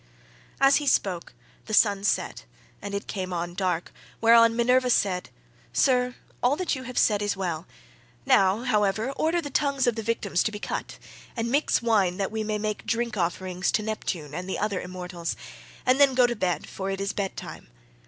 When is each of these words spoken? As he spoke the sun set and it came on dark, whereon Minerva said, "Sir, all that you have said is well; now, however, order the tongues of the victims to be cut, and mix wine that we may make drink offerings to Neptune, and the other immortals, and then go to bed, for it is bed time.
As 0.59 0.77
he 0.77 0.87
spoke 0.87 1.31
the 1.67 1.75
sun 1.75 2.03
set 2.03 2.45
and 2.81 2.95
it 2.95 3.05
came 3.05 3.31
on 3.31 3.53
dark, 3.53 3.91
whereon 4.19 4.55
Minerva 4.55 4.89
said, 4.89 5.29
"Sir, 5.73 6.15
all 6.41 6.55
that 6.55 6.73
you 6.75 6.81
have 6.89 6.97
said 6.97 7.21
is 7.21 7.37
well; 7.37 7.67
now, 8.25 8.63
however, 8.63 9.11
order 9.11 9.39
the 9.43 9.51
tongues 9.51 9.85
of 9.85 9.93
the 9.95 10.01
victims 10.01 10.41
to 10.41 10.51
be 10.51 10.57
cut, 10.57 10.97
and 11.37 11.51
mix 11.51 11.83
wine 11.83 12.17
that 12.17 12.31
we 12.31 12.43
may 12.43 12.57
make 12.57 12.83
drink 12.87 13.15
offerings 13.15 13.71
to 13.73 13.83
Neptune, 13.83 14.33
and 14.33 14.49
the 14.49 14.57
other 14.57 14.81
immortals, 14.81 15.35
and 15.85 15.99
then 15.99 16.15
go 16.15 16.25
to 16.25 16.35
bed, 16.35 16.67
for 16.67 16.89
it 16.89 16.99
is 16.99 17.13
bed 17.13 17.37
time. 17.37 17.67